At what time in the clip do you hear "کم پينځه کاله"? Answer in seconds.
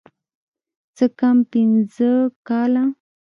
1.19-2.83